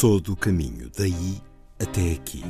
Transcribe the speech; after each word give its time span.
Todo 0.00 0.32
o 0.32 0.36
caminho 0.36 0.90
daí 0.96 1.42
até 1.78 2.12
aqui. 2.12 2.42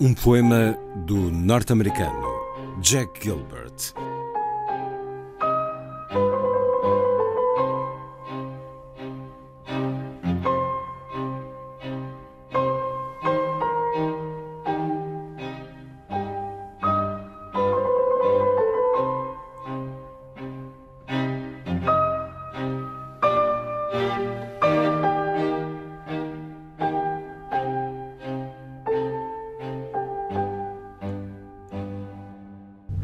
Um 0.00 0.14
poema 0.14 0.78
do 1.04 1.30
norte-americano 1.30 2.26
Jack 2.80 3.22
Gilbert. 3.22 3.92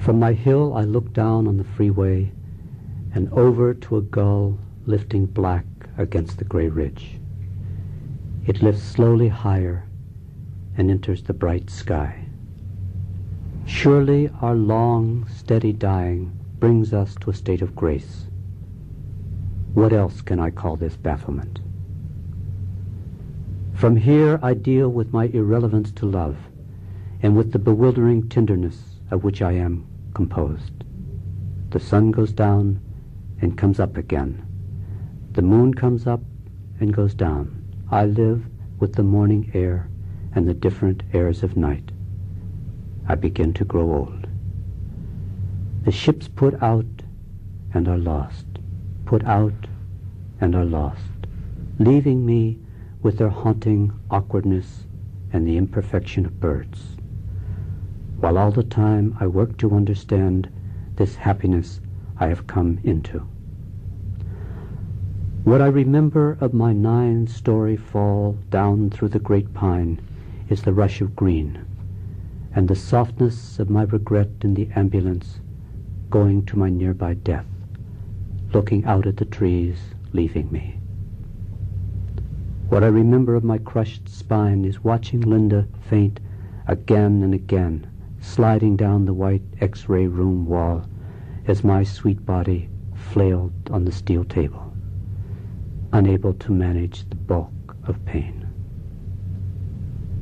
From 0.05 0.19
my 0.19 0.35
hill, 0.35 0.75
I 0.75 0.83
look 0.83 1.15
down 1.15 1.49
on 1.49 1.57
the 1.57 1.65
freeway 1.65 2.31
and 3.15 3.33
over 3.33 3.73
to 3.73 3.97
a 3.97 4.03
gull 4.03 4.59
lifting 4.85 5.25
black 5.25 5.65
against 5.97 6.37
the 6.37 6.45
gray 6.45 6.69
ridge. 6.69 7.19
It 8.45 8.63
lifts 8.63 8.83
slowly 8.83 9.29
higher 9.29 9.89
and 10.77 10.91
enters 10.91 11.23
the 11.23 11.33
bright 11.33 11.71
sky. 11.71 12.27
Surely 13.65 14.29
our 14.43 14.55
long, 14.55 15.27
steady 15.27 15.73
dying 15.73 16.39
brings 16.59 16.93
us 16.93 17.15
to 17.23 17.31
a 17.31 17.35
state 17.35 17.63
of 17.63 17.75
grace. 17.75 18.27
What 19.73 19.95
else 19.95 20.21
can 20.21 20.39
I 20.39 20.51
call 20.51 20.77
this 20.77 20.99
bafflement? 20.99 21.61
From 23.73 23.97
here 23.97 24.39
I 24.43 24.53
deal 24.53 24.91
with 24.91 25.15
my 25.15 25.29
irrelevance 25.29 25.93
to 25.93 26.05
love 26.05 26.37
and 27.23 27.35
with 27.35 27.53
the 27.53 27.59
bewildering 27.59 28.29
tenderness 28.29 29.01
of 29.11 29.25
which 29.25 29.41
I 29.41 29.53
am 29.53 29.87
composed. 30.15 30.85
The 31.71 31.81
sun 31.81 32.13
goes 32.13 32.33
down 32.33 32.81
and 33.41 33.59
comes 33.59 33.81
up 33.81 33.97
again. 33.97 34.47
The 35.33 35.43
moon 35.43 35.75
comes 35.75 36.07
up 36.07 36.21
and 36.81 36.95
goes 36.95 37.15
down. 37.15 37.65
I 37.91 38.07
live 38.07 38.47
with 38.79 38.95
the 38.95 39.03
morning 39.03 39.51
air 39.55 39.89
and 40.35 40.49
the 40.49 40.55
different 40.55 41.03
airs 41.13 41.43
of 41.43 41.57
night. 41.57 41.91
I 43.09 43.17
begin 43.17 43.53
to 43.55 43.65
grow 43.65 43.93
old. 43.93 44.27
The 45.85 45.93
ships 45.93 46.29
put 46.29 46.63
out 46.63 46.87
and 47.75 47.89
are 47.89 47.99
lost, 47.99 48.47
put 49.05 49.25
out 49.25 49.67
and 50.41 50.55
are 50.55 50.65
lost, 50.65 51.03
leaving 51.79 52.25
me 52.25 52.59
with 53.03 53.19
their 53.19 53.29
haunting 53.29 53.93
awkwardness 54.11 54.85
and 55.33 55.47
the 55.47 55.57
imperfection 55.57 56.25
of 56.25 56.41
birds 56.41 56.97
while 58.19 58.39
all 58.39 58.51
the 58.51 58.63
time 58.63 59.17
I 59.21 59.27
work 59.27 59.57
to 59.59 59.75
understand 59.75 60.49
this 60.97 61.17
happiness 61.17 61.81
I 62.19 62.29
have 62.29 62.47
come 62.47 62.79
into. 62.85 63.27
What 65.45 65.61
I 65.61 65.67
remember 65.67 66.39
of 66.41 66.55
my 66.55 66.73
nine-story 66.73 67.77
fall 67.77 68.39
down 68.51 68.91
through 68.91 69.09
the 69.09 69.19
great 69.19 69.53
pine 69.53 70.01
is 70.49 70.63
the 70.63 70.73
rush 70.73 71.01
of 71.01 71.17
green, 71.17 71.65
and 72.55 72.69
the 72.69 72.75
softness 72.75 73.59
of 73.59 73.69
my 73.69 73.83
regret 73.83 74.31
in 74.43 74.55
the 74.55 74.69
ambulance 74.75 75.41
going 76.09 76.47
to 76.47 76.59
my 76.59 76.71
nearby 76.71 77.15
death, 77.15 77.47
looking 78.53 78.85
out 78.85 79.07
at 79.07 79.17
the 79.17 79.25
trees 79.25 79.77
leaving 80.13 80.51
me. 80.53 80.79
What 82.69 82.85
I 82.85 82.87
remember 82.87 83.35
of 83.35 83.45
my 83.45 83.59
crushed 83.59 84.09
spine 84.09 84.65
is 84.65 84.83
watching 84.83 85.21
Linda 85.21 85.67
faint 85.91 86.21
again 86.67 87.23
and 87.23 87.35
again 87.35 87.87
sliding 88.25 88.75
down 88.75 89.05
the 89.05 89.13
white 89.13 89.43
X-ray 89.61 90.07
room 90.07 90.47
wall 90.47 90.83
as 91.47 91.63
my 91.63 91.85
sweet 91.85 92.25
body 92.25 92.69
flailed 92.95 93.53
on 93.71 93.85
the 93.85 93.93
steel 93.93 94.25
table, 94.25 94.75
unable 95.93 96.33
to 96.33 96.51
manage 96.51 97.09
the 97.11 97.15
bulk 97.15 97.77
of 97.87 98.03
pain. 98.07 98.49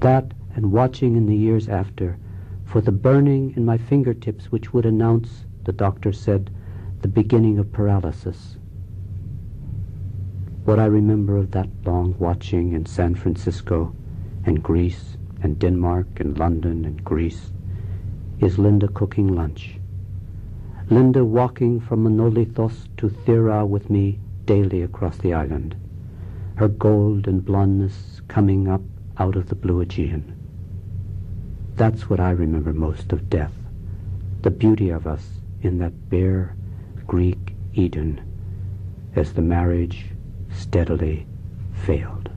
That 0.01 0.35
and 0.57 0.73
watching 0.73 1.17
in 1.17 1.27
the 1.27 1.37
years 1.37 1.69
after 1.69 2.19
for 2.65 2.81
the 2.81 2.91
burning 2.91 3.55
in 3.57 3.65
my 3.65 3.79
fingertips 3.79 4.51
which 4.51 4.73
would 4.73 4.85
announce, 4.85 5.47
the 5.65 5.73
doctor 5.73 6.13
said, 6.13 6.51
the 7.03 7.09
beginning 7.09 7.59
of 7.59 7.73
paralysis. 7.73 8.57
What 10.65 10.81
I 10.81 10.87
remember 10.87 11.37
of 11.37 11.53
that 11.53 11.69
long 11.85 12.17
watching 12.19 12.73
in 12.73 12.85
San 12.85 13.15
Francisco 13.15 13.95
and 14.45 14.63
Greece 14.63 15.17
and 15.41 15.59
Denmark 15.59 16.19
and 16.19 16.37
London 16.37 16.85
and 16.85 17.03
Greece 17.05 17.53
is 18.43 18.59
Linda 18.59 18.89
cooking 18.89 19.35
lunch. 19.37 19.79
Linda 20.91 21.25
walking 21.25 21.81
from 21.81 22.05
Monolithos 22.05 22.89
to 22.97 23.09
Thera 23.09 23.67
with 23.67 23.89
me 23.89 24.19
daily 24.45 24.83
across 24.83 25.17
the 25.19 25.33
island, 25.33 25.77
her 26.57 26.67
gold 26.67 27.29
and 27.29 27.45
blondness 27.45 28.21
coming 28.27 28.67
up 28.67 28.83
out 29.19 29.37
of 29.37 29.49
the 29.49 29.55
blue 29.55 29.81
Aegean. 29.81 30.37
That's 31.77 32.11
what 32.11 32.19
I 32.19 32.31
remember 32.31 32.73
most 32.73 33.13
of 33.13 33.31
death, 33.31 33.55
the 34.43 34.51
beauty 34.51 34.91
of 34.91 35.07
us 35.07 35.25
in 35.63 35.79
that 35.79 36.11
bare 36.11 36.57
Greek 37.07 37.55
Eden 37.75 38.21
as 39.15 39.35
the 39.35 39.43
marriage 39.43 40.07
steadily 40.51 41.27
failed. 41.73 42.29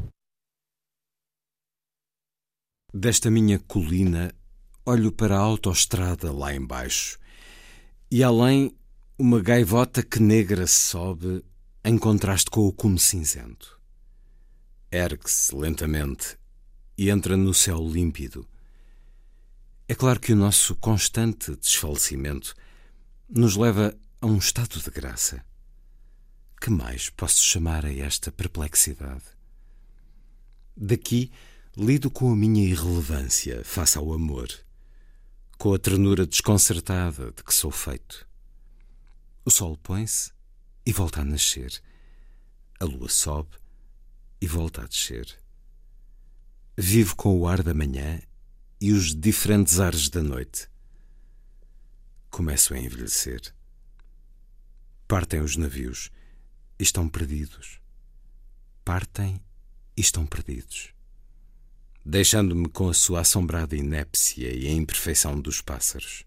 Desta 2.94 3.32
minha 3.32 3.58
colina 3.58 4.32
olho 4.86 5.12
para 5.12 5.36
a 5.36 5.40
autoestrada 5.40 6.32
lá 6.32 6.54
embaixo 6.54 7.18
e 8.12 8.24
além 8.24 8.72
uma 9.18 9.42
gaivota 9.42 10.04
que 10.04 10.20
negra 10.20 10.68
sobe 10.68 11.44
em 11.84 11.98
contraste 11.98 12.52
com 12.52 12.68
o 12.68 12.72
cume 12.72 13.00
cinzento. 13.00 13.80
Ergue-se 14.92 15.56
lentamente 15.56 16.38
e 16.96 17.10
entra 17.10 17.36
no 17.36 17.54
céu 17.54 17.80
límpido. 17.80 18.48
É 19.88 19.96
claro 19.96 20.20
que 20.20 20.34
o 20.34 20.36
nosso 20.36 20.76
constante 20.76 21.56
desfalecimento 21.56 22.56
nos 23.28 23.56
leva 23.56 23.96
a 24.22 24.28
um 24.28 24.38
estado 24.38 24.80
de 24.80 24.92
graça. 24.92 25.44
Que 26.62 26.70
mais 26.70 27.10
posso 27.10 27.44
chamar 27.44 27.86
a 27.86 27.94
esta 27.94 28.32
perplexidade? 28.32 29.24
Daqui 30.78 31.32
lido 31.76 32.12
com 32.12 32.32
a 32.32 32.36
minha 32.36 32.64
irrelevância 32.64 33.64
face 33.64 33.98
ao 33.98 34.14
amor 34.14 34.65
com 35.66 35.74
a 35.74 35.80
ternura 35.80 36.28
desconcertada 36.28 37.32
de 37.32 37.44
que 37.44 37.52
sou 37.52 37.72
feito. 37.72 38.30
O 39.44 39.50
sol 39.50 39.76
põe-se 39.76 40.32
e 40.86 40.94
volta 40.94 41.22
a 41.22 41.26
nascer. 41.26 41.82
A 42.80 42.86
lua 42.86 43.10
sobe 43.10 43.58
e 44.40 44.46
volta 44.46 44.84
a 44.84 44.86
descer. 44.86 45.26
Vivo 46.78 47.16
com 47.16 47.36
o 47.40 47.48
ar 47.48 47.64
da 47.64 47.74
manhã 47.74 48.22
e 48.80 48.92
os 48.92 49.16
diferentes 49.16 49.80
ares 49.80 50.08
da 50.08 50.22
noite. 50.22 50.70
Começo 52.30 52.76
a 52.76 52.78
envelhecer. 52.78 53.52
Partem 55.08 55.42
os 55.42 55.56
navios 55.58 56.12
e 56.78 56.84
estão 56.84 57.10
perdidos. 57.10 57.80
Partem 58.84 59.42
e 59.98 60.02
estão 60.02 60.28
perdidos 60.28 60.94
deixando-me 62.06 62.70
com 62.70 62.88
a 62.88 62.94
sua 62.94 63.22
assombrada 63.22 63.76
inépcia 63.76 64.54
e 64.56 64.68
a 64.68 64.72
imperfeição 64.72 65.42
dos 65.42 65.60
pássaros. 65.60 66.24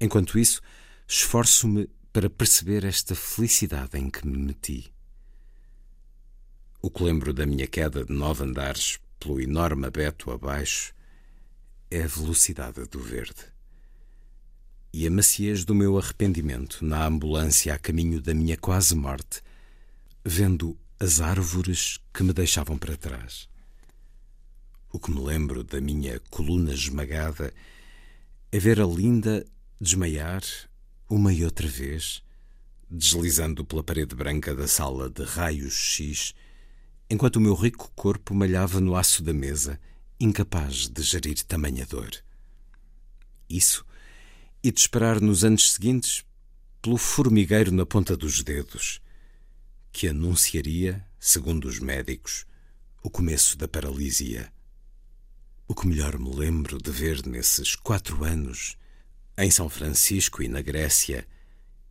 Enquanto 0.00 0.38
isso, 0.38 0.62
esforço-me 1.06 1.90
para 2.10 2.30
perceber 2.30 2.84
esta 2.84 3.14
felicidade 3.14 3.98
em 3.98 4.08
que 4.08 4.26
me 4.26 4.38
meti. 4.38 4.90
O 6.80 6.90
que 6.90 7.04
lembro 7.04 7.34
da 7.34 7.44
minha 7.44 7.66
queda 7.66 8.04
de 8.04 8.12
nove 8.12 8.44
andares 8.44 8.98
pelo 9.20 9.40
enorme 9.40 9.86
abeto 9.86 10.30
abaixo 10.30 10.94
é 11.90 12.02
a 12.02 12.06
velocidade 12.06 12.84
do 12.86 12.98
verde. 12.98 13.44
E 14.92 15.06
a 15.06 15.10
maciez 15.10 15.64
do 15.64 15.74
meu 15.74 15.98
arrependimento 15.98 16.84
na 16.84 17.06
ambulância 17.06 17.74
a 17.74 17.78
caminho 17.78 18.20
da 18.20 18.34
minha 18.34 18.56
quase 18.56 18.94
morte, 18.94 19.42
vendo 20.24 20.76
as 20.98 21.20
árvores 21.20 22.00
que 22.12 22.22
me 22.22 22.32
deixavam 22.32 22.76
para 22.76 22.96
trás. 22.96 23.51
O 24.92 24.98
que 24.98 25.10
me 25.10 25.20
lembro 25.20 25.64
da 25.64 25.80
minha 25.80 26.20
coluna 26.28 26.74
esmagada 26.74 27.54
é 28.52 28.58
ver 28.58 28.78
a 28.78 28.84
linda 28.84 29.42
desmaiar 29.80 30.42
uma 31.08 31.32
e 31.32 31.42
outra 31.46 31.66
vez, 31.66 32.22
deslizando 32.90 33.64
pela 33.64 33.82
parede 33.82 34.14
branca 34.14 34.54
da 34.54 34.68
sala 34.68 35.08
de 35.08 35.24
raios 35.24 35.72
X, 35.72 36.34
enquanto 37.08 37.36
o 37.36 37.40
meu 37.40 37.54
rico 37.54 37.90
corpo 37.96 38.34
malhava 38.34 38.80
no 38.80 38.94
aço 38.94 39.22
da 39.22 39.32
mesa, 39.32 39.80
incapaz 40.20 40.88
de 40.88 41.02
gerir 41.02 41.42
tamanha 41.42 41.86
dor. 41.86 42.10
Isso, 43.48 43.86
e 44.62 44.70
de 44.70 44.78
esperar 44.78 45.22
nos 45.22 45.42
anos 45.42 45.72
seguintes 45.72 46.22
pelo 46.82 46.98
formigueiro 46.98 47.72
na 47.72 47.86
ponta 47.86 48.14
dos 48.14 48.42
dedos, 48.42 49.00
que 49.90 50.06
anunciaria, 50.06 51.02
segundo 51.18 51.66
os 51.66 51.78
médicos, 51.78 52.44
o 53.02 53.08
começo 53.08 53.56
da 53.56 53.66
paralisia. 53.66 54.51
O 55.72 55.74
que 55.74 55.86
melhor 55.86 56.18
me 56.18 56.28
lembro 56.28 56.76
de 56.76 56.90
ver 56.90 57.26
nesses 57.26 57.74
quatro 57.74 58.24
anos, 58.24 58.76
em 59.38 59.50
São 59.50 59.70
Francisco 59.70 60.42
e 60.42 60.46
na 60.46 60.60
Grécia, 60.60 61.26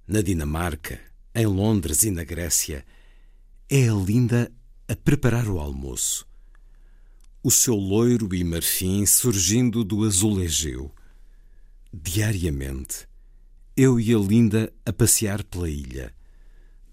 na 0.08 0.22
Dinamarca, 0.22 1.02
em 1.34 1.48
Londres 1.48 2.04
e 2.04 2.12
na 2.12 2.24
Grécia, 2.24 2.86
é 3.68 3.90
a 3.90 3.94
linda 3.96 4.52
a 4.88 4.96
preparar 4.96 5.48
o 5.48 5.60
almoço. 5.60 6.28
O 7.42 7.50
seu 7.50 7.74
loiro 7.74 8.36
e 8.36 8.44
marfim 8.44 9.04
surgindo 9.08 9.84
do 9.84 10.06
azulejeu. 10.06 10.94
Diariamente, 11.92 13.08
eu 13.76 14.00
e 14.00 14.14
a 14.14 14.20
linda 14.20 14.72
a 14.86 14.94
passear 14.94 15.44
pela 15.44 15.68
ilha, 15.68 16.14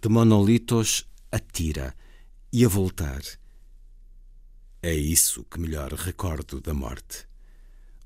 de 0.01 0.09
monolitos 0.09 1.07
a 1.31 1.39
tira 1.39 1.95
e 2.51 2.65
a 2.65 2.69
voltar 2.69 3.21
é 4.83 4.95
isso 4.95 5.45
que 5.45 5.59
melhor 5.59 5.93
recordo 5.93 6.61
da 6.61 6.73
morte. 6.73 7.27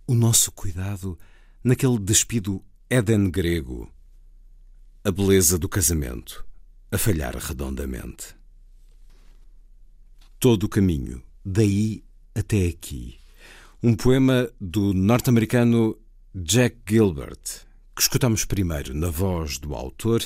O 0.06 0.14
nosso 0.14 0.50
cuidado 0.52 1.18
naquele 1.62 1.98
despido 1.98 2.62
Éden 2.88 3.30
grego. 3.30 3.90
A 5.04 5.10
beleza 5.10 5.58
do 5.58 5.68
casamento 5.68 6.44
a 6.90 6.98
falhar 6.98 7.34
redondamente. 7.36 8.34
Todo 10.38 10.64
o 10.64 10.68
caminho, 10.68 11.22
daí 11.44 12.04
até 12.34 12.66
aqui. 12.66 13.18
Um 13.82 13.94
poema 13.94 14.50
do 14.60 14.92
norte-americano 14.92 15.98
Jack 16.34 16.76
Gilbert, 16.86 17.66
que 17.96 18.02
escutamos 18.02 18.44
primeiro 18.44 18.94
na 18.94 19.08
voz 19.08 19.58
do 19.58 19.74
autor, 19.74 20.22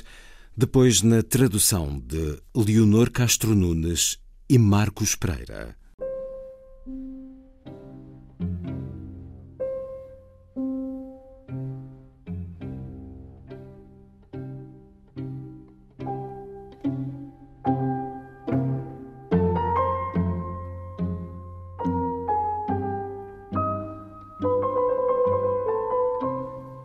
depois 0.56 1.02
na 1.02 1.22
tradução 1.22 2.00
de 2.00 2.40
Leonor 2.54 3.10
Castro 3.10 3.54
Nunes 3.54 4.18
e 4.48 4.58
Marcos 4.58 5.14
Pereira. 5.14 5.76